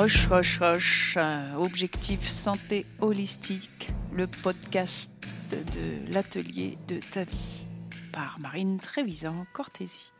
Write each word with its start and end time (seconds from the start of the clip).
Roche, 0.00 0.28
roche, 0.28 0.58
roche, 0.60 1.18
objectif 1.56 2.26
santé 2.26 2.86
holistique, 3.00 3.90
le 4.14 4.26
podcast 4.26 5.12
de 5.50 6.10
l'atelier 6.10 6.78
de 6.88 7.00
ta 7.10 7.24
vie 7.24 7.66
par 8.10 8.40
Marine 8.40 8.80
Trévisan 8.80 9.44
Cortési. 9.52 10.10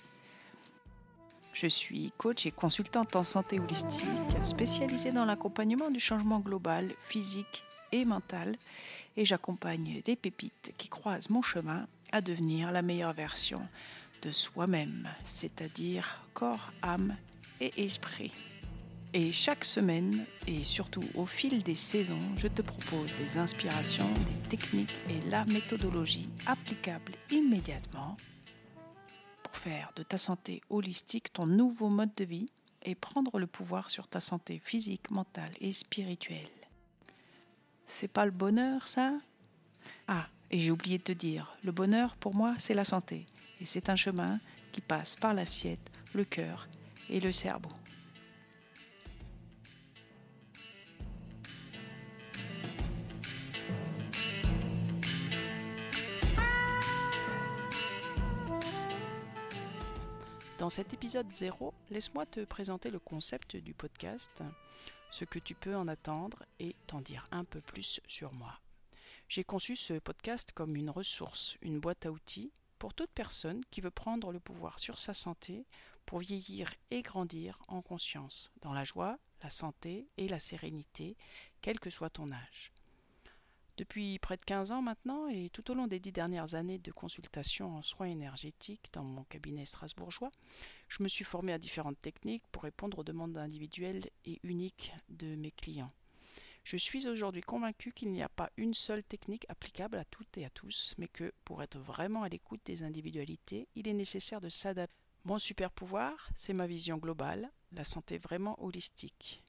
Je 1.54 1.66
suis 1.66 2.12
coach 2.18 2.44
et 2.44 2.50
consultante 2.50 3.16
en 3.16 3.24
santé 3.24 3.58
holistique, 3.58 4.06
spécialisée 4.42 5.12
dans 5.12 5.24
l'accompagnement 5.24 5.90
du 5.90 5.98
changement 5.98 6.40
global, 6.40 6.86
physique 7.00 7.64
et 7.90 8.04
mental, 8.04 8.56
et 9.16 9.24
j'accompagne 9.24 10.02
des 10.04 10.14
pépites 10.14 10.74
qui 10.76 10.90
croisent 10.90 11.30
mon 11.30 11.40
chemin 11.40 11.86
à 12.12 12.20
devenir 12.20 12.70
la 12.70 12.82
meilleure 12.82 13.14
version 13.14 13.66
de 14.20 14.30
soi-même, 14.30 15.08
c'est-à-dire 15.24 16.20
corps, 16.34 16.66
âme 16.82 17.16
et 17.62 17.72
esprit. 17.82 18.34
Et 19.12 19.32
chaque 19.32 19.64
semaine, 19.64 20.24
et 20.46 20.62
surtout 20.62 21.02
au 21.16 21.26
fil 21.26 21.64
des 21.64 21.74
saisons, 21.74 22.24
je 22.36 22.46
te 22.46 22.62
propose 22.62 23.16
des 23.16 23.38
inspirations, 23.38 24.08
des 24.12 24.48
techniques 24.48 25.00
et 25.08 25.20
la 25.28 25.44
méthodologie 25.46 26.28
applicable 26.46 27.14
immédiatement 27.28 28.16
pour 29.42 29.56
faire 29.56 29.90
de 29.96 30.04
ta 30.04 30.16
santé 30.16 30.62
holistique 30.70 31.32
ton 31.32 31.44
nouveau 31.44 31.88
mode 31.88 32.14
de 32.16 32.24
vie 32.24 32.46
et 32.82 32.94
prendre 32.94 33.40
le 33.40 33.48
pouvoir 33.48 33.90
sur 33.90 34.06
ta 34.06 34.20
santé 34.20 34.60
physique, 34.62 35.10
mentale 35.10 35.52
et 35.60 35.72
spirituelle. 35.72 36.48
C'est 37.86 38.06
pas 38.06 38.24
le 38.24 38.30
bonheur, 38.30 38.86
ça? 38.86 39.14
Ah, 40.06 40.28
et 40.52 40.60
j'ai 40.60 40.70
oublié 40.70 40.98
de 40.98 41.02
te 41.02 41.12
dire, 41.12 41.56
le 41.64 41.72
bonheur 41.72 42.14
pour 42.14 42.36
moi, 42.36 42.54
c'est 42.58 42.74
la 42.74 42.84
santé. 42.84 43.26
Et 43.60 43.64
c'est 43.64 43.88
un 43.88 43.96
chemin 43.96 44.38
qui 44.70 44.80
passe 44.80 45.16
par 45.16 45.34
l'assiette, 45.34 45.90
le 46.14 46.24
cœur 46.24 46.68
et 47.08 47.18
le 47.18 47.32
cerveau. 47.32 47.70
Dans 60.60 60.68
cet 60.68 60.92
épisode 60.92 61.32
0, 61.32 61.72
laisse-moi 61.88 62.26
te 62.26 62.44
présenter 62.44 62.90
le 62.90 62.98
concept 62.98 63.56
du 63.56 63.72
podcast, 63.72 64.44
ce 65.10 65.24
que 65.24 65.38
tu 65.38 65.54
peux 65.54 65.74
en 65.74 65.88
attendre 65.88 66.44
et 66.58 66.76
t'en 66.86 67.00
dire 67.00 67.26
un 67.30 67.44
peu 67.44 67.62
plus 67.62 67.98
sur 68.06 68.30
moi. 68.34 68.60
J'ai 69.26 69.42
conçu 69.42 69.74
ce 69.74 69.94
podcast 69.94 70.52
comme 70.52 70.76
une 70.76 70.90
ressource, 70.90 71.56
une 71.62 71.80
boîte 71.80 72.04
à 72.04 72.10
outils 72.10 72.52
pour 72.78 72.92
toute 72.92 73.10
personne 73.12 73.62
qui 73.70 73.80
veut 73.80 73.90
prendre 73.90 74.32
le 74.32 74.38
pouvoir 74.38 74.80
sur 74.80 74.98
sa 74.98 75.14
santé 75.14 75.64
pour 76.04 76.18
vieillir 76.18 76.74
et 76.90 77.00
grandir 77.00 77.62
en 77.68 77.80
conscience, 77.80 78.52
dans 78.60 78.74
la 78.74 78.84
joie, 78.84 79.18
la 79.42 79.48
santé 79.48 80.08
et 80.18 80.28
la 80.28 80.38
sérénité, 80.38 81.16
quel 81.62 81.80
que 81.80 81.88
soit 81.88 82.10
ton 82.10 82.32
âge. 82.32 82.70
Depuis 83.80 84.18
près 84.18 84.36
de 84.36 84.42
15 84.42 84.72
ans 84.72 84.82
maintenant, 84.82 85.26
et 85.28 85.48
tout 85.48 85.70
au 85.70 85.74
long 85.74 85.86
des 85.86 86.00
dix 86.00 86.12
dernières 86.12 86.54
années 86.54 86.76
de 86.76 86.92
consultation 86.92 87.76
en 87.76 87.80
soins 87.80 88.08
énergétiques 88.08 88.90
dans 88.92 89.04
mon 89.04 89.24
cabinet 89.24 89.64
strasbourgeois, 89.64 90.30
je 90.88 91.02
me 91.02 91.08
suis 91.08 91.24
formé 91.24 91.54
à 91.54 91.58
différentes 91.58 91.98
techniques 91.98 92.46
pour 92.52 92.64
répondre 92.64 92.98
aux 92.98 93.04
demandes 93.04 93.38
individuelles 93.38 94.04
et 94.26 94.38
uniques 94.42 94.92
de 95.08 95.34
mes 95.34 95.50
clients. 95.50 95.90
Je 96.62 96.76
suis 96.76 97.08
aujourd'hui 97.08 97.40
convaincu 97.40 97.92
qu'il 97.92 98.12
n'y 98.12 98.22
a 98.22 98.28
pas 98.28 98.50
une 98.58 98.74
seule 98.74 99.02
technique 99.02 99.46
applicable 99.48 99.96
à 99.96 100.04
toutes 100.04 100.36
et 100.36 100.44
à 100.44 100.50
tous, 100.50 100.94
mais 100.98 101.08
que 101.08 101.32
pour 101.46 101.62
être 101.62 101.78
vraiment 101.78 102.22
à 102.22 102.28
l'écoute 102.28 102.60
des 102.66 102.82
individualités, 102.82 103.66
il 103.76 103.88
est 103.88 103.94
nécessaire 103.94 104.42
de 104.42 104.50
s'adapter. 104.50 104.94
Mon 105.24 105.38
super 105.38 105.70
pouvoir, 105.70 106.28
c'est 106.34 106.52
ma 106.52 106.66
vision 106.66 106.98
globale, 106.98 107.50
la 107.72 107.84
santé 107.84 108.18
vraiment 108.18 108.62
holistique. 108.62 109.42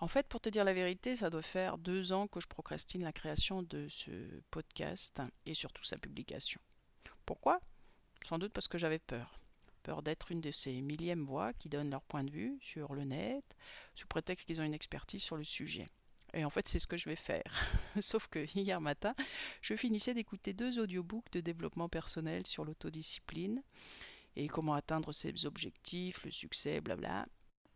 En 0.00 0.06
fait, 0.06 0.28
pour 0.28 0.40
te 0.40 0.48
dire 0.48 0.64
la 0.64 0.72
vérité, 0.72 1.16
ça 1.16 1.28
doit 1.28 1.42
faire 1.42 1.76
deux 1.76 2.12
ans 2.12 2.28
que 2.28 2.40
je 2.40 2.46
procrastine 2.46 3.02
la 3.02 3.12
création 3.12 3.62
de 3.62 3.88
ce 3.88 4.10
podcast 4.50 5.20
et 5.44 5.54
surtout 5.54 5.84
sa 5.84 5.98
publication. 5.98 6.60
Pourquoi? 7.26 7.60
Sans 8.24 8.38
doute 8.38 8.52
parce 8.52 8.68
que 8.68 8.78
j'avais 8.78 9.00
peur. 9.00 9.40
Peur 9.82 10.02
d'être 10.02 10.30
une 10.30 10.40
de 10.40 10.52
ces 10.52 10.80
millièmes 10.82 11.24
voix 11.24 11.52
qui 11.52 11.68
donnent 11.68 11.90
leur 11.90 12.04
point 12.04 12.22
de 12.22 12.30
vue 12.30 12.58
sur 12.60 12.94
le 12.94 13.04
net, 13.04 13.56
sous 13.96 14.06
prétexte 14.06 14.46
qu'ils 14.46 14.60
ont 14.60 14.64
une 14.64 14.74
expertise 14.74 15.22
sur 15.22 15.36
le 15.36 15.44
sujet. 15.44 15.86
Et 16.34 16.44
en 16.44 16.50
fait, 16.50 16.68
c'est 16.68 16.78
ce 16.78 16.86
que 16.86 16.96
je 16.96 17.08
vais 17.08 17.16
faire. 17.16 17.52
Sauf 18.00 18.28
que 18.28 18.46
hier 18.56 18.80
matin, 18.80 19.14
je 19.62 19.74
finissais 19.74 20.14
d'écouter 20.14 20.52
deux 20.52 20.78
audiobooks 20.78 21.32
de 21.32 21.40
développement 21.40 21.88
personnel 21.88 22.46
sur 22.46 22.64
l'autodiscipline 22.64 23.62
et 24.36 24.46
comment 24.46 24.74
atteindre 24.74 25.12
ses 25.12 25.46
objectifs, 25.46 26.24
le 26.24 26.30
succès, 26.30 26.80
blabla. 26.80 27.26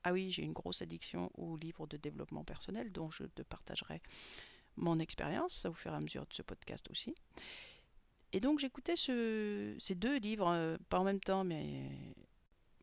Ah 0.04 0.12
oui, 0.12 0.30
j'ai 0.30 0.42
une 0.42 0.52
grosse 0.52 0.82
addiction 0.82 1.30
aux 1.34 1.56
livres 1.56 1.86
de 1.86 1.96
développement 1.96 2.44
personnel 2.44 2.90
dont 2.90 3.10
je 3.10 3.24
te 3.24 3.42
partagerai 3.42 4.02
mon 4.76 4.98
expérience 4.98 5.64
au 5.66 5.74
fur 5.74 5.92
et 5.92 5.96
à 5.96 6.00
mesure 6.00 6.26
de 6.26 6.34
ce 6.34 6.42
podcast 6.42 6.90
aussi. 6.90 7.14
Et 8.32 8.40
donc 8.40 8.58
j'écoutais 8.58 8.96
ce, 8.96 9.76
ces 9.78 9.94
deux 9.94 10.18
livres, 10.18 10.48
euh, 10.48 10.78
pas 10.88 10.98
en 10.98 11.04
même 11.04 11.20
temps, 11.20 11.44
mais 11.44 11.90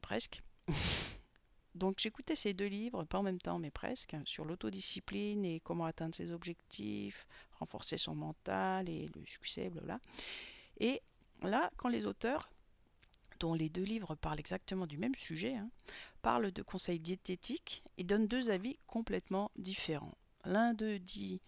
presque. 0.02 0.42
donc 1.76 2.00
j'écoutais 2.00 2.36
ces 2.36 2.54
deux 2.54 2.68
livres, 2.68 3.04
pas 3.04 3.18
en 3.18 3.24
même 3.24 3.40
temps, 3.40 3.58
mais 3.58 3.72
presque, 3.72 4.16
sur 4.26 4.46
l'autodiscipline 4.46 5.44
et 5.46 5.60
comment 5.60 5.86
atteindre 5.86 6.14
ses 6.14 6.32
objectifs, 6.32 7.28
renforcer 7.54 7.98
son 7.98 8.16
mental 8.16 8.88
et 8.90 9.10
le 9.16 9.26
succès, 9.26 9.70
blabla. 9.70 10.00
Et 10.80 11.02
là, 11.42 11.72
quand 11.78 11.90
les 11.90 12.06
auteurs 12.06 12.50
dont 13.40 13.54
les 13.54 13.70
deux 13.70 13.84
livres 13.84 14.16
parlent 14.16 14.40
exactement 14.40 14.88
du 14.88 14.98
même 14.98 15.16
sujet, 15.16 15.56
hein, 15.56 15.70
parlent 16.22 16.52
de 16.52 16.62
conseils 16.62 17.00
diététiques 17.00 17.84
et 17.98 18.04
donnent 18.04 18.28
deux 18.28 18.52
avis 18.52 18.78
complètement 18.88 19.52
différents. 19.56 20.18
L'un 20.46 20.74
d'eux 20.74 21.00
dit 21.00 21.42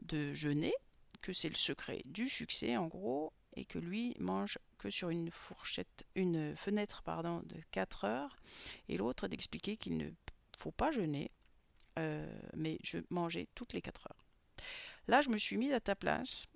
de 0.00 0.34
jeûner, 0.34 0.74
que 1.22 1.32
c'est 1.32 1.48
le 1.48 1.56
secret 1.56 2.02
du 2.04 2.28
succès 2.28 2.76
en 2.76 2.86
gros, 2.86 3.32
et 3.56 3.64
que 3.64 3.78
lui 3.78 4.14
mange 4.18 4.58
que 4.78 4.90
sur 4.90 5.08
une 5.08 5.30
fourchette, 5.30 6.04
une 6.14 6.54
fenêtre 6.56 7.02
pardon, 7.02 7.42
de 7.46 7.56
4 7.70 8.04
heures, 8.04 8.36
et 8.88 8.96
l'autre 8.96 9.28
d'expliquer 9.28 9.76
qu'il 9.76 9.96
ne 9.96 10.10
faut 10.56 10.70
pas 10.70 10.92
jeûner, 10.92 11.30
euh, 11.98 12.30
mais 12.54 12.78
je 12.82 12.98
mangeais 13.08 13.48
toutes 13.54 13.72
les 13.72 13.80
4 13.80 14.08
heures. 14.08 14.26
Là, 15.08 15.20
je 15.20 15.30
me 15.30 15.38
suis 15.38 15.56
mise 15.56 15.72
à 15.72 15.80
ta 15.80 15.94
place 15.94 16.46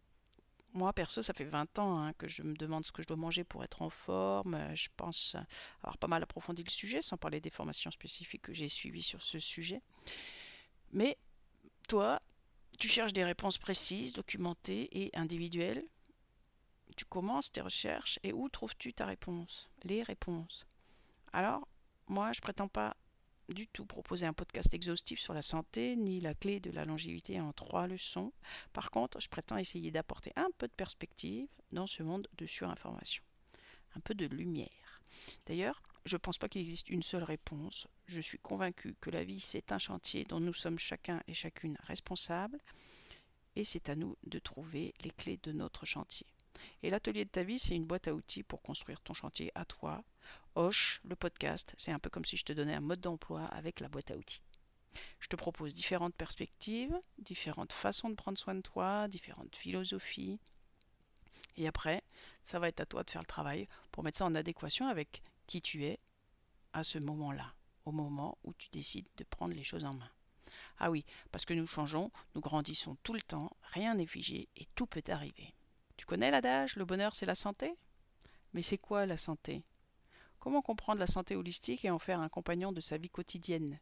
moi, 0.72 0.92
perso, 0.92 1.22
ça 1.22 1.32
fait 1.32 1.44
20 1.44 1.78
ans 1.78 1.98
hein, 1.98 2.12
que 2.14 2.28
je 2.28 2.42
me 2.42 2.54
demande 2.54 2.84
ce 2.84 2.92
que 2.92 3.03
je 3.03 3.08
dois 3.08 3.16
manger 3.16 3.44
pour 3.44 3.64
être 3.64 3.82
en 3.82 3.91
forme. 3.91 4.54
Euh, 4.54 4.75
je 4.75 4.88
pense 4.97 5.36
avoir 5.82 5.98
pas 5.98 6.06
mal 6.06 6.22
approfondi 6.22 6.62
le 6.62 6.70
sujet, 6.70 7.03
sans 7.03 7.16
parler 7.16 7.41
des 7.41 7.50
formations 7.50 7.91
spécifiques 7.91 8.42
que 8.42 8.54
j'ai 8.54 8.69
suivies 8.69 9.03
sur 9.03 9.22
ce 9.22 9.38
sujet. 9.38 9.82
Mais 10.92 11.19
toi, 11.88 12.20
tu 12.78 12.88
cherches 12.88 13.12
des 13.12 13.25
réponses 13.25 13.59
précises, 13.59 14.12
documentées 14.12 14.88
et 14.92 15.16
individuelles. 15.16 15.84
Tu 16.97 17.04
commences 17.04 17.50
tes 17.53 17.60
recherches 17.60 18.19
et 18.22 18.32
où 18.32 18.48
trouves-tu 18.48 18.92
ta 18.92 19.06
réponse 19.06 19.70
Les 19.84 20.03
réponses? 20.03 20.66
Alors, 21.32 21.66
moi, 22.09 22.32
je 22.32 22.41
prétends 22.41 22.69
pas 22.69 22.97
du 23.53 23.66
tout 23.66 23.84
proposer 23.84 24.27
un 24.27 24.33
podcast 24.33 24.72
exhaustif 24.75 25.21
sur 25.21 25.34
la 25.34 25.43
santé, 25.43 25.97
ni 25.97 26.21
la 26.21 26.34
clé 26.34 26.61
de 26.61 26.71
la 26.71 26.84
longévité 26.84 27.41
en 27.41 27.53
trois 27.53 27.87
leçons. 27.87 28.33
Par 28.72 28.91
contre, 28.91 29.21
je 29.21 29.28
prétends 29.28 29.56
essayer 29.56 29.91
d'apporter 29.91 30.33
un 30.37 30.49
peu 30.59 30.69
de 30.69 30.72
perspective 30.72 31.49
dans 31.72 31.87
ce 31.87 32.03
monde 32.03 32.28
de 32.39 32.47
surinformation. 32.47 33.22
Un 33.97 34.00
peu 34.00 34.15
de 34.15 34.27
lumière. 34.27 35.03
D'ailleurs, 35.47 35.83
je 36.05 36.16
ne 36.16 36.21
pense 36.21 36.39
pas 36.39 36.49
qu'il 36.49 36.60
existe 36.60 36.89
une 36.89 37.03
seule 37.03 37.25
réponse. 37.25 37.87
Je 38.06 38.21
suis 38.21 38.39
convaincu 38.39 38.94
que 39.00 39.10
la 39.10 39.25
vie, 39.25 39.41
c'est 39.41 39.72
un 39.72 39.78
chantier 39.78 40.25
dont 40.25 40.41
nous 40.41 40.55
sommes 40.55 40.78
chacun 40.78 41.21
et 41.27 41.34
chacune 41.34 41.77
responsables. 41.81 42.60
Et 43.56 43.65
c'est 43.65 43.89
à 43.89 43.97
nous 43.97 44.16
de 44.25 44.39
trouver 44.39 44.94
les 45.03 45.10
clés 45.10 45.41
de 45.43 45.53
notre 45.53 45.84
chantier. 45.84 46.27
Et 46.83 46.91
l'atelier 46.91 47.25
de 47.25 47.31
ta 47.31 47.43
vie, 47.43 47.59
c'est 47.59 47.75
une 47.75 47.87
boîte 47.87 48.09
à 48.09 48.15
outils 48.15 48.43
pour 48.43 48.62
construire 48.62 49.00
ton 49.00 49.15
chantier 49.15 49.50
à 49.55 49.65
toi, 49.65 50.04
Hoche, 50.56 51.00
le 51.04 51.14
podcast, 51.14 51.74
c'est 51.76 51.92
un 51.92 52.00
peu 52.00 52.10
comme 52.10 52.24
si 52.24 52.36
je 52.36 52.44
te 52.44 52.52
donnais 52.52 52.74
un 52.74 52.80
mode 52.80 53.00
d'emploi 53.00 53.44
avec 53.44 53.78
la 53.78 53.88
boîte 53.88 54.10
à 54.10 54.16
outils. 54.16 54.42
Je 55.20 55.28
te 55.28 55.36
propose 55.36 55.74
différentes 55.74 56.16
perspectives, 56.16 56.98
différentes 57.18 57.72
façons 57.72 58.10
de 58.10 58.16
prendre 58.16 58.36
soin 58.36 58.56
de 58.56 58.60
toi, 58.60 59.06
différentes 59.06 59.54
philosophies. 59.54 60.41
Et 61.56 61.68
après, 61.68 62.02
ça 62.42 62.58
va 62.58 62.66
être 62.66 62.80
à 62.80 62.86
toi 62.86 63.04
de 63.04 63.10
faire 63.10 63.22
le 63.22 63.26
travail 63.26 63.68
pour 63.92 64.02
mettre 64.02 64.18
ça 64.18 64.24
en 64.24 64.34
adéquation 64.34 64.88
avec 64.88 65.22
qui 65.47 65.62
tu 65.62 65.84
es 65.84 66.00
à 66.72 66.82
ce 66.82 66.98
moment-là, 66.98 67.54
au 67.84 67.92
moment 67.92 68.36
où 68.42 68.52
tu 68.54 68.70
décides 68.70 69.08
de 69.18 69.24
prendre 69.24 69.54
les 69.54 69.64
choses 69.64 69.84
en 69.84 69.94
main. 69.94 70.10
Ah 70.78 70.91
oui, 70.91 71.04
parce 71.30 71.44
que 71.44 71.54
nous 71.54 71.66
changeons, 71.66 72.10
nous 72.34 72.41
grandissons 72.41 72.97
tout 73.04 73.12
le 73.12 73.22
temps, 73.22 73.56
rien 73.62 73.94
n'est 73.94 74.06
figé 74.06 74.48
et 74.56 74.66
tout 74.74 74.86
peut 74.86 75.02
arriver. 75.08 75.54
Tu 75.97 76.06
connais 76.06 76.32
l'adage, 76.32 76.74
le 76.74 76.84
bonheur 76.84 77.14
c'est 77.14 77.26
la 77.26 77.36
santé? 77.36 77.76
Mais 78.52 78.62
c'est 78.62 78.78
quoi 78.78 79.06
la 79.06 79.16
santé? 79.16 79.60
Comment 80.41 80.63
comprendre 80.63 81.01
la 81.01 81.07
santé 81.07 81.37
holistique 81.37 81.84
et 81.84 81.91
en 81.91 81.98
faire 81.98 82.21
un 82.21 82.31
compagnon 82.31 82.72
de 82.72 82.81
sa 82.81 82.97
vie 82.97 83.10
quotidienne? 83.10 83.78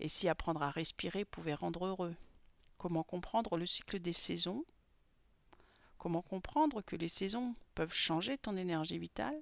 Et 0.00 0.08
si 0.08 0.28
apprendre 0.28 0.62
à 0.62 0.70
respirer 0.70 1.24
pouvait 1.24 1.54
rendre 1.54 1.86
heureux? 1.86 2.14
Comment 2.76 3.04
comprendre 3.04 3.56
le 3.56 3.66
cycle 3.66 4.00
des 4.00 4.12
saisons? 4.12 4.64
Comment 5.96 6.22
comprendre 6.22 6.82
que 6.82 6.96
les 6.96 7.08
saisons 7.08 7.54
peuvent 7.74 7.94
changer 7.94 8.36
ton 8.36 8.56
énergie 8.56 8.98
vitale? 8.98 9.40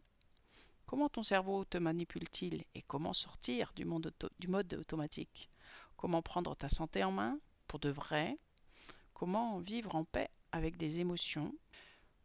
Comment 0.87 1.09
ton 1.09 1.23
cerveau 1.23 1.65
te 1.65 1.79
manipule-t-il 1.79 2.63
et 2.75 2.83
comment 2.83 3.15
sortir 3.15 3.73
du, 3.75 3.87
mode 3.87 4.75
automatique? 4.75 5.49
Comment 5.97 6.23
prendre 6.23 6.55
ta 6.55 6.69
santé 6.69 7.03
en 7.03 7.11
main 7.11 7.39
pour 7.67 7.81
de 7.81 7.89
vrai, 7.89 8.39
comment 9.15 9.59
vivre 9.59 9.97
en 9.97 10.05
paix 10.05 10.29
avec 10.53 10.77
des 10.77 11.01
émotions, 11.01 11.55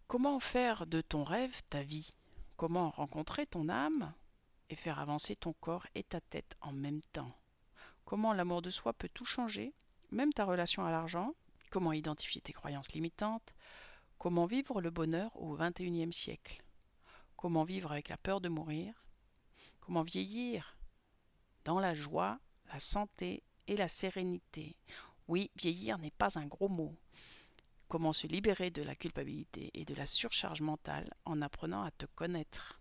comment 0.08 0.40
faire 0.40 0.86
de 0.86 1.02
ton 1.02 1.24
rêve 1.24 1.62
ta 1.70 1.82
vie, 1.82 2.14
comment 2.60 2.90
rencontrer 2.90 3.46
ton 3.46 3.70
âme 3.70 4.14
et 4.70 4.76
faire 4.76 5.00
avancer 5.00 5.34
ton 5.34 5.54
corps 5.54 5.88
et 5.96 6.04
ta 6.04 6.20
tête 6.20 6.58
en 6.60 6.74
même 6.74 7.00
temps, 7.14 7.32
comment 8.04 8.34
l'amour 8.34 8.62
de 8.62 8.70
soi 8.70 8.92
peut 8.92 9.08
tout 9.08 9.24
changer, 9.24 9.74
même 10.12 10.34
ta 10.34 10.44
relation 10.44 10.86
à 10.86 10.92
l'argent, 10.92 11.36
comment 11.70 11.94
identifier 11.94 12.42
tes 12.42 12.52
croyances 12.52 12.92
limitantes, 12.92 13.54
comment 14.18 14.46
vivre 14.46 14.82
le 14.82 14.90
bonheur 14.90 15.32
au 15.42 15.56
XXIe 15.56 16.12
siècle, 16.12 16.62
comment 17.38 17.64
vivre 17.64 17.94
avec 17.94 18.10
la 18.10 18.18
peur 18.18 18.42
de 18.42 18.50
mourir, 18.50 19.06
comment 19.80 20.04
vieillir 20.04 20.78
dans 21.64 21.80
la 21.80 21.94
joie, 21.94 22.42
la 22.74 22.80
santé 22.82 23.42
et 23.68 23.78
la 23.78 23.88
sérénité. 23.88 24.76
Oui, 25.30 25.50
vieillir 25.56 25.98
n'est 25.98 26.12
pas 26.12 26.38
un 26.38 26.46
gros 26.46 26.68
mot. 26.68 26.94
Comment 27.90 28.14
se 28.14 28.28
libérer 28.28 28.70
de 28.70 28.84
la 28.84 28.96
culpabilité 28.96 29.72
et 29.74 29.84
de 29.84 29.96
la 29.96 30.06
surcharge 30.06 30.62
mentale 30.62 31.10
en 31.26 31.42
apprenant 31.42 31.82
à 31.82 31.90
te 31.90 32.06
connaître. 32.06 32.80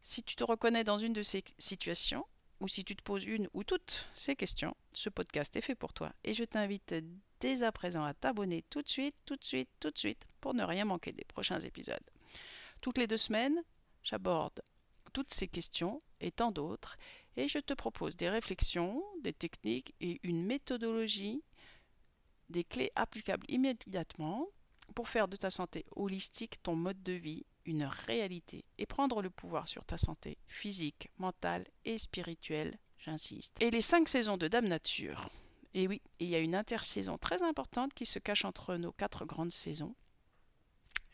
Si 0.00 0.22
tu 0.22 0.36
te 0.36 0.44
reconnais 0.44 0.84
dans 0.84 0.98
une 0.98 1.12
de 1.12 1.24
ces 1.24 1.42
situations, 1.58 2.24
ou 2.60 2.68
si 2.68 2.84
tu 2.84 2.94
te 2.94 3.02
poses 3.02 3.24
une 3.24 3.48
ou 3.52 3.64
toutes 3.64 4.06
ces 4.14 4.36
questions, 4.36 4.76
ce 4.92 5.08
podcast 5.08 5.56
est 5.56 5.60
fait 5.60 5.74
pour 5.74 5.92
toi 5.92 6.12
et 6.22 6.34
je 6.34 6.44
t'invite 6.44 6.94
dès 7.40 7.64
à 7.64 7.72
présent 7.72 8.04
à 8.04 8.14
t'abonner 8.14 8.62
tout 8.70 8.80
de 8.80 8.88
suite, 8.88 9.16
tout 9.26 9.34
de 9.34 9.44
suite, 9.44 9.68
tout 9.80 9.90
de 9.90 9.98
suite 9.98 10.24
pour 10.40 10.54
ne 10.54 10.62
rien 10.62 10.84
manquer 10.84 11.12
des 11.12 11.24
prochains 11.24 11.60
épisodes. 11.60 11.98
Toutes 12.80 12.98
les 12.98 13.08
deux 13.08 13.16
semaines, 13.16 13.60
j'aborde 14.04 14.62
toutes 15.12 15.34
ces 15.34 15.48
questions 15.48 15.98
et 16.20 16.30
tant 16.30 16.52
d'autres 16.52 16.96
et 17.36 17.48
je 17.48 17.58
te 17.58 17.74
propose 17.74 18.16
des 18.16 18.28
réflexions, 18.28 19.02
des 19.20 19.32
techniques 19.32 19.94
et 20.00 20.20
une 20.22 20.44
méthodologie, 20.44 21.42
des 22.50 22.64
clés 22.64 22.92
applicables 22.94 23.46
immédiatement 23.48 24.46
pour 24.94 25.08
faire 25.08 25.28
de 25.28 25.36
ta 25.36 25.50
santé 25.50 25.84
holistique 25.96 26.62
ton 26.62 26.76
mode 26.76 27.02
de 27.02 27.12
vie 27.12 27.44
une 27.66 27.84
réalité 27.84 28.64
et 28.78 28.86
prendre 28.86 29.22
le 29.22 29.30
pouvoir 29.30 29.68
sur 29.68 29.84
ta 29.84 29.96
santé 29.96 30.38
physique, 30.46 31.10
mentale 31.18 31.64
et 31.84 31.98
spirituelle, 31.98 32.78
j'insiste. 32.98 33.56
Et 33.60 33.70
les 33.70 33.80
cinq 33.80 34.08
saisons 34.08 34.36
de 34.36 34.48
Dame 34.48 34.68
Nature. 34.68 35.30
Et 35.72 35.88
oui, 35.88 36.02
il 36.20 36.28
y 36.28 36.34
a 36.34 36.40
une 36.40 36.54
intersaison 36.54 37.18
très 37.18 37.42
importante 37.42 37.94
qui 37.94 38.06
se 38.06 38.18
cache 38.18 38.44
entre 38.44 38.76
nos 38.76 38.92
quatre 38.92 39.24
grandes 39.24 39.52
saisons. 39.52 39.94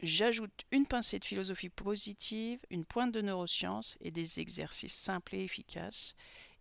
J'ajoute 0.03 0.65
une 0.71 0.87
pincée 0.87 1.19
de 1.19 1.25
philosophie 1.25 1.69
positive, 1.69 2.59
une 2.71 2.85
pointe 2.85 3.13
de 3.13 3.21
neurosciences 3.21 3.97
et 4.01 4.11
des 4.11 4.41
exercices 4.41 4.95
simples 4.95 5.37
et 5.37 5.45
efficaces, 5.45 6.15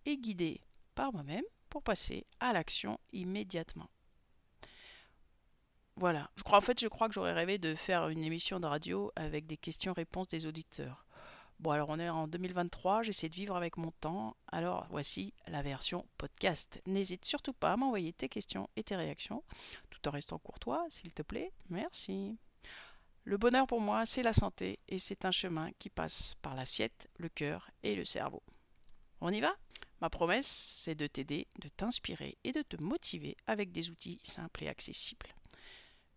et 0.05 0.17
guidés 0.17 0.61
par 0.93 1.13
moi-même 1.13 1.43
pour 1.69 1.83
passer 1.83 2.25
à 2.39 2.53
l'action 2.53 2.99
immédiatement. 3.11 3.89
Voilà, 5.99 6.29
je 6.37 6.43
crois 6.43 6.59
en 6.59 6.61
fait 6.61 6.79
je 6.79 6.87
crois 6.87 7.09
que 7.09 7.13
j'aurais 7.13 7.33
rêvé 7.33 7.57
de 7.57 7.75
faire 7.75 8.07
une 8.07 8.23
émission 8.23 8.61
de 8.61 8.65
radio 8.65 9.11
avec 9.17 9.47
des 9.47 9.57
questions-réponses 9.57 10.29
des 10.29 10.45
auditeurs. 10.45 11.05
Bon 11.59 11.71
alors 11.71 11.89
on 11.89 11.97
est 11.97 12.07
en 12.07 12.25
2023, 12.25 13.01
j'essaie 13.01 13.27
de 13.27 13.35
vivre 13.35 13.57
avec 13.57 13.75
mon 13.75 13.91
temps, 13.91 14.37
alors 14.47 14.87
voici 14.91 15.33
la 15.47 15.61
version 15.61 16.07
podcast. 16.17 16.81
N'hésite 16.87 17.25
surtout 17.25 17.51
pas 17.51 17.73
à 17.73 17.75
m'envoyer 17.75 18.13
tes 18.13 18.29
questions 18.29 18.69
et 18.77 18.83
tes 18.83 18.95
réactions, 18.95 19.43
tout 19.89 20.07
en 20.07 20.11
restant 20.11 20.39
courtois, 20.39 20.85
s'il 20.87 21.11
te 21.11 21.21
plaît. 21.21 21.51
Merci. 21.69 22.37
Le 23.25 23.37
bonheur 23.37 23.67
pour 23.67 23.81
moi, 23.81 24.05
c'est 24.05 24.23
la 24.23 24.31
santé 24.31 24.79
et 24.87 24.99
c'est 24.99 25.25
un 25.25 25.31
chemin 25.31 25.69
qui 25.79 25.89
passe 25.89 26.35
par 26.41 26.55
l'assiette, 26.55 27.09
le 27.17 27.27
cœur 27.27 27.71
et 27.83 27.95
le 27.95 28.05
cerveau. 28.05 28.41
On 29.19 29.33
y 29.33 29.41
va? 29.41 29.53
Ma 29.99 30.09
promesse, 30.09 30.47
c'est 30.47 30.95
de 30.95 31.07
t'aider, 31.07 31.45
de 31.59 31.67
t'inspirer 31.67 32.37
et 32.45 32.53
de 32.53 32.61
te 32.61 32.81
motiver 32.81 33.35
avec 33.47 33.73
des 33.73 33.91
outils 33.91 34.21
simples 34.23 34.63
et 34.63 34.69
accessibles. 34.69 35.27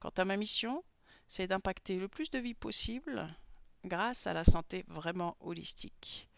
Quant 0.03 0.11
à 0.17 0.25
ma 0.25 0.37
mission, 0.37 0.83
c'est 1.29 1.47
d'impacter 1.47 1.97
le 1.97 2.09
plus 2.09 2.29
de 2.33 2.41
vie 2.41 2.55
possible 2.55 3.25
grâce 3.85 4.27
à 4.27 4.33
la 4.33 4.43
santé 4.43 4.85
vraiment 4.89 5.37
holistique. 5.39 6.29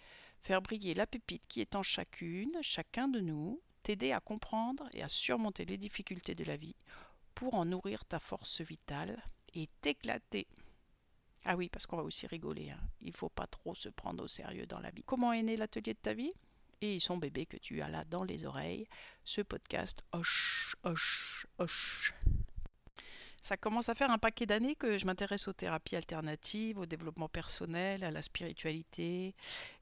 Faire 0.42 0.60
briller 0.60 0.92
la 0.92 1.06
pépite 1.06 1.46
qui 1.46 1.62
est 1.62 1.74
en 1.74 1.82
chacune, 1.82 2.52
chacun 2.60 3.08
de 3.08 3.20
nous, 3.20 3.62
t'aider 3.82 4.12
à 4.12 4.20
comprendre 4.20 4.86
et 4.92 5.02
à 5.02 5.08
surmonter 5.08 5.64
les 5.64 5.78
difficultés 5.78 6.34
de 6.34 6.44
la 6.44 6.58
vie 6.58 6.76
pour 7.34 7.54
en 7.54 7.64
nourrir 7.64 8.04
ta 8.04 8.18
force 8.18 8.60
vitale 8.60 9.24
et 9.54 9.66
t'éclater. 9.80 10.46
Ah 11.46 11.56
oui, 11.56 11.70
parce 11.70 11.86
qu'on 11.86 11.96
va 11.96 12.02
aussi 12.02 12.26
rigoler. 12.26 12.68
Hein. 12.68 12.80
Il 13.00 13.14
faut 13.14 13.30
pas 13.30 13.46
trop 13.46 13.74
se 13.74 13.88
prendre 13.88 14.24
au 14.24 14.28
sérieux 14.28 14.66
dans 14.66 14.80
la 14.80 14.90
vie. 14.90 15.04
Comment 15.06 15.32
est 15.32 15.42
né 15.42 15.56
l'atelier 15.56 15.94
de 15.94 16.00
ta 16.00 16.12
vie? 16.12 16.34
Et 16.82 16.98
son 16.98 17.16
bébé 17.16 17.46
que 17.46 17.56
tu 17.56 17.80
as 17.80 17.88
là 17.88 18.04
dans 18.04 18.24
les 18.24 18.44
oreilles. 18.44 18.86
Ce 19.24 19.40
podcast, 19.40 20.04
hoche, 20.12 20.76
hoche, 20.82 21.46
hoche. 21.56 22.12
Ça 23.44 23.58
commence 23.58 23.90
à 23.90 23.94
faire 23.94 24.10
un 24.10 24.16
paquet 24.16 24.46
d'années 24.46 24.74
que 24.74 24.96
je 24.96 25.04
m'intéresse 25.04 25.48
aux 25.48 25.52
thérapies 25.52 25.96
alternatives, 25.96 26.78
au 26.78 26.86
développement 26.86 27.28
personnel, 27.28 28.02
à 28.02 28.10
la 28.10 28.22
spiritualité 28.22 29.34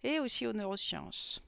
et 0.02 0.18
aussi 0.18 0.48
aux 0.48 0.52
neurosciences. 0.52 1.40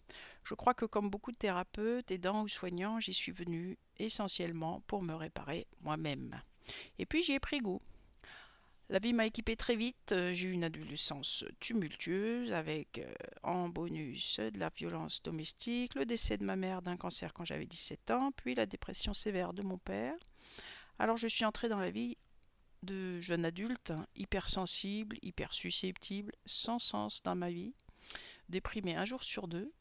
Je 0.44 0.54
crois 0.54 0.74
que 0.74 0.84
comme 0.84 1.10
beaucoup 1.10 1.32
de 1.32 1.36
thérapeutes, 1.36 2.12
aidants 2.12 2.42
ou 2.42 2.48
soignants, 2.48 3.00
j'y 3.00 3.12
suis 3.12 3.32
venu 3.32 3.76
essentiellement 3.98 4.80
pour 4.86 5.02
me 5.02 5.12
réparer 5.12 5.66
moi-même. 5.80 6.40
Et 7.00 7.04
puis 7.04 7.20
j'y 7.20 7.32
ai 7.32 7.40
pris 7.40 7.58
goût. 7.58 7.80
La 8.90 9.00
vie 9.00 9.12
m'a 9.12 9.26
équipé 9.26 9.56
très 9.56 9.74
vite. 9.74 10.12
Euh, 10.12 10.32
j'ai 10.32 10.46
eu 10.46 10.52
une 10.52 10.62
adolescence 10.62 11.44
tumultueuse 11.58 12.52
avec 12.52 12.98
euh, 12.98 13.12
en 13.42 13.68
bonus 13.68 14.38
de 14.38 14.60
la 14.60 14.68
violence 14.68 15.20
domestique, 15.24 15.96
le 15.96 16.06
décès 16.06 16.36
de 16.36 16.44
ma 16.44 16.54
mère 16.54 16.80
d'un 16.80 16.96
cancer 16.96 17.32
quand 17.32 17.44
j'avais 17.44 17.66
17 17.66 18.12
ans, 18.12 18.30
puis 18.36 18.54
la 18.54 18.66
dépression 18.66 19.14
sévère 19.14 19.52
de 19.52 19.62
mon 19.62 19.78
père. 19.78 20.14
Alors 20.98 21.16
je 21.16 21.26
suis 21.26 21.44
entrée 21.44 21.68
dans 21.68 21.80
la 21.80 21.90
vie 21.90 22.16
de 22.82 23.18
jeune 23.20 23.44
adulte, 23.44 23.90
hein, 23.90 24.06
hypersensible, 24.14 25.16
hyper 25.22 25.52
susceptible, 25.54 26.32
sans 26.44 26.78
sens 26.78 27.22
dans 27.22 27.34
ma 27.34 27.50
vie, 27.50 27.74
déprimée 28.48 28.94
un 28.94 29.04
jour 29.04 29.22
sur 29.22 29.48
deux, 29.48 29.72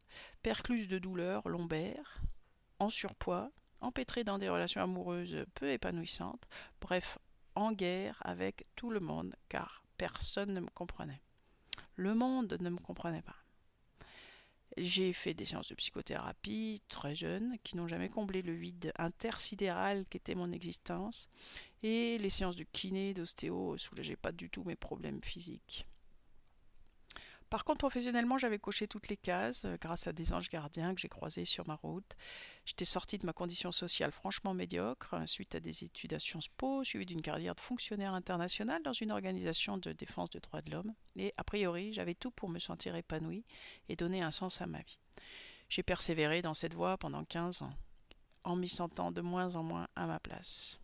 percluse 0.41 0.87
de 0.87 0.99
douleurs 0.99 1.47
lombaires, 1.47 2.21
en 2.79 2.89
surpoids, 2.89 3.51
empêtrée 3.81 4.23
dans 4.23 4.37
des 4.37 4.49
relations 4.49 4.81
amoureuses 4.81 5.45
peu 5.53 5.69
épanouissantes, 5.71 6.47
bref, 6.79 7.19
en 7.55 7.71
guerre 7.71 8.17
avec 8.21 8.65
tout 8.75 8.89
le 8.89 8.99
monde, 8.99 9.35
car 9.49 9.83
personne 9.97 10.53
ne 10.53 10.61
me 10.61 10.69
comprenait. 10.69 11.21
Le 11.95 12.15
monde 12.15 12.57
ne 12.59 12.69
me 12.69 12.79
comprenait 12.79 13.21
pas. 13.21 13.42
J'ai 14.77 15.13
fait 15.13 15.33
des 15.33 15.45
séances 15.45 15.69
de 15.69 15.75
psychothérapie 15.75 16.81
très 16.87 17.13
jeunes 17.13 17.57
qui 17.63 17.77
n'ont 17.77 17.87
jamais 17.87 18.09
comblé 18.09 18.41
le 18.41 18.53
vide 18.53 18.91
intersidéral 18.97 20.05
qu'était 20.09 20.35
mon 20.35 20.51
existence, 20.51 21.29
et 21.83 22.17
les 22.17 22.29
séances 22.29 22.55
de 22.55 22.65
kiné, 22.71 23.13
d'ostéo 23.13 23.77
soulageaient 23.77 24.15
pas 24.15 24.31
du 24.31 24.49
tout 24.49 24.63
mes 24.63 24.75
problèmes 24.75 25.21
physiques. 25.21 25.85
Par 27.53 27.65
contre, 27.65 27.77
professionnellement, 27.77 28.39
j'avais 28.39 28.57
coché 28.57 28.87
toutes 28.87 29.09
les 29.09 29.15
cases 29.15 29.65
euh, 29.65 29.77
grâce 29.79 30.07
à 30.07 30.11
des 30.11 30.33
anges 30.33 30.49
gardiens 30.49 30.95
que 30.95 30.99
j'ai 30.99 31.07
croisés 31.07 31.45
sur 31.45 31.67
ma 31.67 31.75
route. 31.75 32.15
J'étais 32.65 32.83
sortie 32.83 33.19
de 33.19 33.27
ma 33.27 33.31
condition 33.31 33.71
sociale 33.71 34.11
franchement 34.11 34.55
médiocre 34.55 35.13
euh, 35.13 35.27
suite 35.27 35.53
à 35.53 35.59
des 35.59 35.83
études 35.83 36.15
à 36.15 36.19
Sciences 36.19 36.47
Po, 36.47 36.83
suivi 36.83 37.05
d'une 37.05 37.21
carrière 37.21 37.53
de 37.53 37.59
fonctionnaire 37.59 38.15
international 38.15 38.81
dans 38.81 38.91
une 38.91 39.11
organisation 39.11 39.77
de 39.77 39.91
défense 39.91 40.31
des 40.31 40.39
droits 40.39 40.63
de 40.63 40.71
l'homme. 40.71 40.95
Et 41.15 41.31
a 41.37 41.43
priori, 41.43 41.93
j'avais 41.93 42.15
tout 42.15 42.31
pour 42.31 42.49
me 42.49 42.57
sentir 42.57 42.95
épanouie 42.95 43.45
et 43.87 43.95
donner 43.95 44.23
un 44.23 44.31
sens 44.31 44.59
à 44.59 44.65
ma 44.65 44.79
vie. 44.79 44.97
J'ai 45.69 45.83
persévéré 45.83 46.41
dans 46.41 46.55
cette 46.55 46.73
voie 46.73 46.97
pendant 46.97 47.23
15 47.23 47.61
ans, 47.61 47.73
en 48.45 48.55
m'y 48.55 48.67
sentant 48.67 49.11
de 49.11 49.21
moins 49.21 49.55
en 49.57 49.61
moins 49.61 49.87
à 49.95 50.07
ma 50.07 50.19
place. 50.19 50.79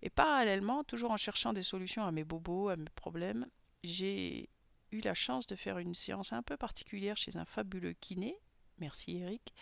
Et 0.00 0.10
parallèlement, 0.10 0.84
toujours 0.84 1.10
en 1.10 1.16
cherchant 1.16 1.52
des 1.52 1.64
solutions 1.64 2.04
à 2.04 2.12
mes 2.12 2.22
bobos, 2.22 2.68
à 2.68 2.76
mes 2.76 2.88
problèmes, 2.94 3.48
j'ai 3.82 4.48
eu 4.92 5.00
la 5.00 5.14
chance 5.14 5.46
de 5.46 5.56
faire 5.56 5.78
une 5.78 5.94
séance 5.94 6.32
un 6.32 6.42
peu 6.42 6.56
particulière 6.56 7.16
chez 7.16 7.36
un 7.36 7.44
fabuleux 7.44 7.94
kiné, 7.94 8.38
merci 8.78 9.18
Eric, 9.18 9.54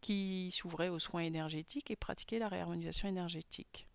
qui 0.00 0.50
s'ouvrait 0.50 0.88
aux 0.88 0.98
soins 0.98 1.22
énergétiques 1.22 1.90
et 1.90 1.96
pratiquait 1.96 2.38
la 2.38 2.48
réharmonisation 2.48 3.08
énergétique. 3.08 3.86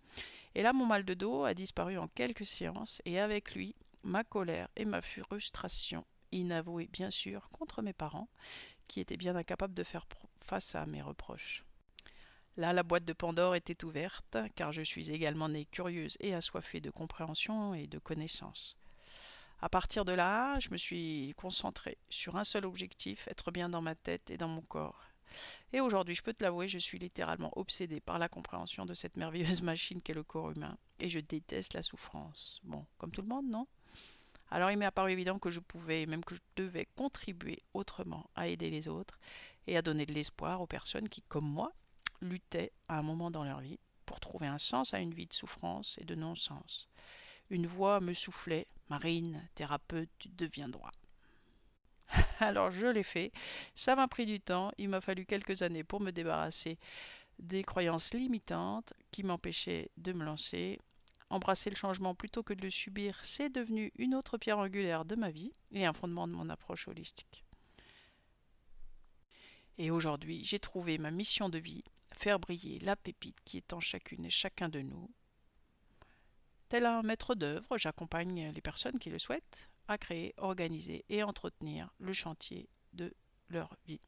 Et 0.54 0.62
là, 0.62 0.72
mon 0.72 0.86
mal 0.86 1.04
de 1.04 1.14
dos 1.14 1.44
a 1.44 1.54
disparu 1.54 1.98
en 1.98 2.08
quelques 2.08 2.46
séances, 2.46 3.02
et 3.06 3.20
avec 3.20 3.56
lui, 3.56 3.76
ma 4.04 4.24
colère 4.24 4.70
et 4.76 4.86
ma 4.86 5.02
frustration, 5.02 6.06
inavouée 6.32 6.88
bien 6.92 7.12
sûr, 7.12 7.50
contre 7.50 7.82
mes 7.82 7.94
parents, 7.94 8.30
qui 8.88 9.00
étaient 9.00 9.18
bien 9.18 9.36
incapables 9.36 9.74
de 9.74 9.84
faire 9.84 10.06
face 10.40 10.76
à 10.76 10.86
mes 10.86 11.02
reproches. 11.02 11.66
Là, 12.58 12.72
la 12.72 12.84
boîte 12.84 13.04
de 13.04 13.12
Pandore 13.12 13.56
était 13.56 13.84
ouverte, 13.84 14.38
car 14.56 14.72
je 14.72 14.82
suis 14.82 15.12
également 15.12 15.50
née 15.50 15.66
curieuse 15.66 16.18
et 16.22 16.34
assoiffée 16.34 16.80
de 16.80 16.90
compréhension 16.90 17.74
et 17.74 17.88
de 17.88 18.00
connaissance. 18.00 18.78
À 19.62 19.70
partir 19.70 20.06
de 20.06 20.12
là, 20.12 20.60
je 20.60 20.70
me 20.70 20.78
suis 20.78 21.34
concentrée 21.38 21.98
sur 22.10 22.36
un 22.36 22.44
seul 22.44 22.66
objectif, 22.66 23.28
être 23.28 23.52
bien 23.52 23.70
dans 23.70 23.82
ma 23.82 23.96
tête 23.96 24.30
et 24.30 24.38
dans 24.38 24.48
mon 24.48 24.62
corps. 24.62 25.02
Et 25.74 25.80
aujourd'hui, 25.80 26.16
je 26.16 26.24
peux 26.24 26.34
te 26.34 26.44
l'avouer, 26.44 26.68
je 26.68 26.78
suis 26.78 27.00
littéralement 27.00 27.52
obsédée 27.58 28.00
par 28.00 28.20
la 28.20 28.30
compréhension 28.30 28.86
de 28.86 28.94
cette 28.94 29.18
merveilleuse 29.18 29.62
machine 29.64 30.02
qu'est 30.02 30.14
le 30.14 30.24
corps 30.24 30.52
humain. 30.52 30.78
Et 31.00 31.10
je 31.10 31.20
déteste 31.20 31.74
la 31.74 31.82
souffrance. 31.82 32.62
Bon, 32.64 32.86
comme 32.98 33.12
tout 33.12 33.22
le 33.22 33.28
monde, 33.28 33.48
non? 33.50 33.68
Alors 34.52 34.70
il 34.70 34.78
m'est 34.78 34.86
apparu 34.86 35.12
évident 35.12 35.40
que 35.40 35.50
je 35.50 35.60
pouvais, 35.60 36.06
même 36.06 36.24
que 36.24 36.36
je 36.36 36.42
devais 36.56 36.88
contribuer 36.96 37.60
autrement 37.74 38.30
à 38.36 38.48
aider 38.48 38.70
les 38.70 38.88
autres 38.88 39.20
et 39.68 39.76
à 39.76 39.82
donner 39.82 40.06
de 40.06 40.14
l'espoir 40.14 40.62
aux 40.62 40.68
personnes 40.68 41.10
qui, 41.10 41.24
comme 41.24 41.50
moi, 41.50 41.72
luttaient 42.22 42.72
à 42.88 43.00
un 43.00 43.02
moment 43.02 43.32
dans 43.32 43.44
leur 43.44 43.60
vie 43.60 43.80
pour 44.06 44.20
trouver 44.20 44.48
un 44.48 44.60
sens 44.60 44.94
à 44.94 45.00
une 45.00 45.14
vie 45.14 45.26
de 45.26 45.34
souffrance 45.34 45.98
et 46.00 46.06
de 46.06 46.16
non-sens. 46.16 46.88
Une 47.50 47.68
voix 47.68 48.00
me 48.00 48.14
soufflait 48.14 48.66
Marine, 48.90 49.48
thérapeute, 49.56 50.10
tu 50.20 50.30
deviens 50.30 50.70
droit. 50.70 50.92
Alors 52.40 52.72
je 52.72 52.88
l'ai 52.88 53.04
fait. 53.04 53.32
Ça 53.74 53.96
m'a 53.96 54.08
pris 54.08 54.26
du 54.26 54.40
temps. 54.40 54.72
Il 54.78 54.90
m'a 54.90 55.02
fallu 55.02 55.26
quelques 55.26 55.62
années 55.62 55.84
pour 55.84 56.02
me 56.02 56.12
débarrasser 56.12 56.78
des 57.40 57.64
croyances 57.64 58.14
limitantes 58.14 58.94
qui 59.12 59.24
m'empêchaient 59.24 59.90
de 59.98 60.14
me 60.14 60.24
lancer. 60.24 60.80
Embrasser 61.30 61.70
le 61.70 61.76
changement 61.76 62.14
plutôt 62.14 62.44
que 62.44 62.54
de 62.54 62.62
le 62.62 62.70
subir, 62.70 63.20
c'est 63.24 63.50
devenu 63.50 63.92
une 63.98 64.16
autre 64.16 64.38
pierre 64.38 64.60
angulaire 64.60 65.06
de 65.06 65.16
ma 65.16 65.32
vie 65.32 65.52
et 65.72 65.86
un 65.86 65.94
fondement 65.94 66.28
de 66.28 66.34
mon 66.34 66.50
approche 66.50 66.88
holistique. 66.88 67.44
Et 69.78 69.92
aujourd'hui, 69.92 70.46
j'ai 70.46 70.60
trouvé 70.60 70.98
ma 70.98 71.12
mission 71.12 71.50
de 71.50 71.58
vie, 71.58 71.84
faire 72.16 72.40
briller 72.40 72.80
la 72.80 72.96
pépite 72.96 73.38
qui 73.44 73.58
est 73.58 73.74
en 73.74 73.80
chacune 73.80 74.24
et 74.24 74.30
chacun 74.30 74.70
de 74.70 74.82
nous. 74.82 75.10
Tel 76.70 76.86
un 76.86 77.04
maître 77.04 77.36
d'œuvre, 77.36 77.78
j'accompagne 77.78 78.52
les 78.52 78.62
personnes 78.62 78.98
qui 78.98 79.10
le 79.10 79.20
souhaitent 79.20 79.70
à 79.88 79.98
créer, 79.98 80.34
organiser 80.38 81.06
et 81.10 81.22
entretenir 81.22 81.94
le 82.00 82.12
chantier 82.12 82.70
de 82.94 83.14
leur 83.50 83.78
vie. 83.86 84.02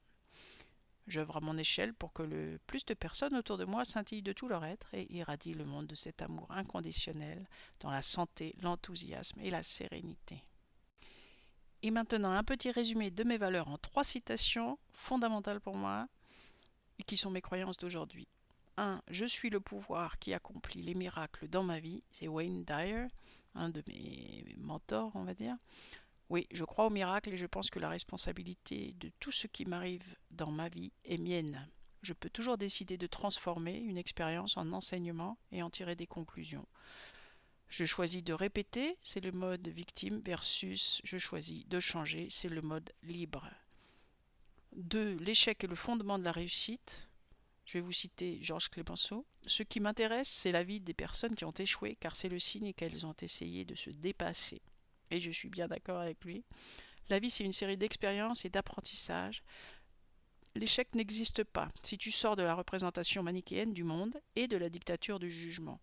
J'œuvre 1.08 1.38
à 1.38 1.40
mon 1.40 1.58
échelle 1.58 1.94
pour 1.94 2.12
que 2.12 2.24
le 2.24 2.60
plus 2.68 2.84
de 2.86 2.94
personnes 2.94 3.36
autour 3.36 3.58
de 3.58 3.64
moi 3.64 3.86
scintillent 3.86 4.24
de 4.24 4.34
tout 4.34 4.50
leur 4.50 4.66
être 4.66 4.94
et 4.94 5.10
irradient 5.14 5.54
le 5.54 5.64
monde 5.64 5.88
de 5.88 5.96
cet 5.96 6.22
amour 6.22 6.48
inconditionnel 6.52 7.48
dans 7.80 7.92
la 7.92 8.02
santé, 8.02 8.56
l'enthousiasme 8.62 9.40
et 9.40 9.50
la 9.50 9.64
sérénité. 9.64 10.44
Et 11.84 11.92
maintenant, 11.92 12.32
un 12.32 12.44
petit 12.44 12.72
résumé 12.72 13.12
de 13.12 13.24
mes 13.24 13.38
valeurs 13.38 13.70
en 13.70 13.78
trois 13.78 14.04
citations 14.04 14.80
fondamentales 14.92 15.62
pour 15.62 15.76
moi 15.76 16.08
et 17.00 17.04
qui 17.04 17.16
sont 17.16 17.32
mes 17.32 17.42
croyances 17.42 17.78
d'aujourd'hui. 17.78 18.28
1. 18.77 19.01
Je 19.10 19.25
suis 19.25 19.50
le 19.50 19.60
pouvoir 19.60 20.19
qui 20.19 20.34
accomplit 20.34 20.81
les 20.81 20.93
miracles 20.93 21.48
dans 21.48 21.63
ma 21.63 21.79
vie. 21.79 22.03
C'est 22.12 22.27
Wayne 22.27 22.63
Dyer, 22.63 23.07
un 23.55 23.69
de 23.69 23.84
mes 23.88 24.55
mentors, 24.57 25.12
on 25.15 25.24
va 25.24 25.34
dire. 25.34 25.55
Oui, 26.29 26.48
je 26.51 26.65
crois 26.65 26.86
aux 26.86 26.89
miracles 26.89 27.34
et 27.34 27.38
je 27.38 27.46
pense 27.46 27.69
que 27.69 27.79
la 27.79 27.89
responsabilité 27.89 28.93
de 29.00 29.12
tout 29.19 29.31
ce 29.31 29.48
qui 29.48 29.65
m'arrive 29.65 30.15
dans 30.31 30.51
ma 30.51 30.69
vie 30.69 30.91
est 31.05 31.17
mienne. 31.17 31.67
Je 32.01 32.13
peux 32.13 32.29
toujours 32.29 32.57
décider 32.57 32.98
de 32.98 33.07
transformer 33.07 33.77
une 33.77 33.98
expérience 33.98 34.57
en 34.57 34.72
enseignement 34.74 35.38
et 35.51 35.63
en 35.63 35.69
tirer 35.69 35.96
des 35.96 36.07
conclusions. 36.07 36.67
Je 37.69 37.86
choisis 37.86 38.24
de 38.24 38.34
répéter, 38.34 38.98
c'est 39.01 39.19
le 39.19 39.31
mode 39.31 39.67
victime, 39.67 40.19
versus 40.19 41.01
je 41.03 41.17
choisis 41.17 41.67
de 41.67 41.79
changer, 41.79 42.27
c'est 42.29 42.50
le 42.50 42.62
mode 42.62 42.91
libre. 43.03 43.50
2. 44.75 45.15
L'échec 45.15 45.63
est 45.63 45.67
le 45.67 45.75
fondement 45.75 46.19
de 46.19 46.24
la 46.24 46.31
réussite. 46.31 47.07
Je 47.67 47.74
vais 47.74 47.81
vous 47.81 47.91
citer 47.91 48.39
Georges 48.41 48.69
Clemenceau. 48.69 49.25
Ce 49.45 49.62
qui 49.62 49.81
m'intéresse, 49.81 50.29
c'est 50.29 50.53
la 50.53 50.63
vie 50.63 50.79
des 50.79 50.93
personnes 50.93 51.36
qui 51.36 51.43
ont 51.43 51.51
échoué, 51.51 51.97
car 52.00 52.15
c'est 52.15 52.29
le 52.29 52.39
signe 52.39 52.71
qu'elles 52.71 53.05
ont 53.05 53.15
essayé 53.21 53.65
de 53.65 53.75
se 53.75 53.89
dépasser. 53.89 54.62
Et 55.12 55.19
je 55.19 55.29
suis 55.31 55.50
bien 55.50 55.67
d'accord 55.67 56.00
avec 56.00 56.24
lui. 56.24 56.45
La 57.09 57.19
vie, 57.19 57.29
c'est 57.29 57.43
une 57.43 57.51
série 57.51 57.75
d'expériences 57.75 58.45
et 58.45 58.50
d'apprentissages. 58.50 59.43
L'échec 60.55 60.95
n'existe 60.95 61.43
pas 61.43 61.69
si 61.83 61.97
tu 61.97 62.09
sors 62.09 62.38
de 62.38 62.41
la 62.41 62.55
représentation 62.55 63.21
manichéenne 63.21 63.74
du 63.74 63.83
monde 63.83 64.17
et 64.38 64.47
de 64.47 64.55
la 64.55 64.69
dictature 64.69 65.19
du 65.19 65.29
jugement. 65.29 65.81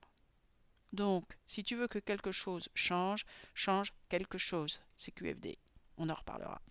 Donc, 0.94 1.36
si 1.46 1.64
tu 1.64 1.76
veux 1.76 1.88
que 1.88 1.98
quelque 1.98 2.32
chose 2.32 2.70
change, 2.74 3.26
change 3.52 3.92
quelque 4.08 4.38
chose. 4.38 4.80
C'est 4.96 5.12
QFD. 5.12 5.58
On 5.98 6.08
en 6.08 6.14
reparlera. 6.14 6.62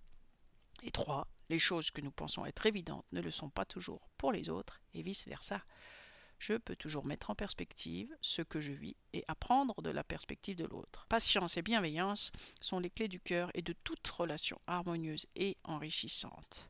Et 0.82 0.89
3. 0.89 1.27
Les 1.50 1.60
choses 1.60 1.92
que 1.92 2.02
nous 2.02 2.12
pensons 2.12 2.46
être 2.46 2.66
évidentes 2.66 3.06
ne 3.12 3.22
le 3.22 3.32
sont 3.32 3.50
pas 3.50 3.66
toujours 3.66 4.10
pour 4.18 4.32
les 4.32 4.50
autres 4.50 4.82
et 4.94 5.02
vice-versa. 5.02 5.62
Je 6.40 6.56
peux 6.56 6.76
toujours 6.76 7.06
mettre 7.06 7.30
en 7.30 7.36
perspective 7.36 8.14
ce 8.20 8.42
que 8.42 8.60
je 8.60 8.74
vis 8.74 8.98
et 9.14 9.24
apprendre 9.28 9.82
de 9.82 9.90
la 9.90 10.04
perspective 10.04 10.58
de 10.58 10.66
l'autre. 10.66 11.06
Patience 11.08 11.56
et 11.58 11.62
bienveillance 11.62 12.32
sont 12.60 12.80
les 12.80 12.90
clés 12.90 13.08
du 13.08 13.20
cœur 13.20 13.50
et 13.54 13.62
de 13.62 13.74
toute 13.84 14.06
relation 14.08 14.60
harmonieuse 14.68 15.26
et 15.36 15.58
enrichissante. 15.64 16.70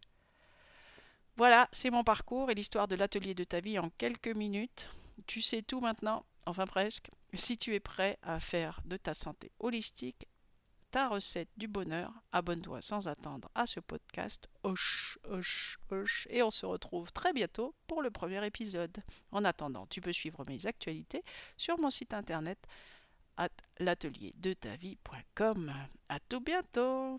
Voilà, 1.37 1.67
c'est 1.71 1.89
mon 1.89 2.03
parcours 2.03 2.51
et 2.51 2.53
l'histoire 2.53 2.87
de 2.87 2.95
l'atelier 2.95 3.33
de 3.33 3.43
ta 3.43 3.61
vie 3.61 3.79
en 3.79 3.89
quelques 3.89 4.35
minutes. 4.35 4.89
Tu 5.25 5.41
sais 5.41 5.63
tout 5.63 5.79
maintenant, 5.79 6.25
enfin 6.45 6.67
presque. 6.67 7.09
Si 7.33 7.57
tu 7.57 7.73
es 7.73 7.79
prêt 7.79 8.19
à 8.21 8.39
faire 8.39 8.79
de 8.85 8.97
ta 8.97 9.15
santé 9.15 9.51
holistique 9.59 10.27
ta 10.93 11.07
recette 11.07 11.49
du 11.57 11.67
bonheur, 11.67 12.13
abonne-toi 12.31 12.79
sans 12.83 13.07
attendre 13.07 13.49
à 13.55 13.65
ce 13.65 13.79
podcast. 13.79 14.47
Hoche, 14.61 15.17
hoche, 15.27 15.79
hoche. 15.89 16.27
Et 16.29 16.43
on 16.43 16.51
se 16.51 16.67
retrouve 16.67 17.11
très 17.11 17.33
bientôt 17.33 17.73
pour 17.87 18.03
le 18.03 18.11
premier 18.11 18.45
épisode. 18.45 18.95
En 19.31 19.43
attendant, 19.43 19.87
tu 19.87 20.01
peux 20.01 20.13
suivre 20.13 20.45
mes 20.47 20.67
actualités 20.67 21.23
sur 21.57 21.79
mon 21.79 21.89
site 21.89 22.13
internet 22.13 22.59
at 23.37 23.49
l'atelier 23.79 24.35
de 24.37 24.53
ta 24.53 24.75
vie.com. 24.75 25.73
À 26.09 26.19
tout 26.19 26.41
bientôt! 26.41 27.17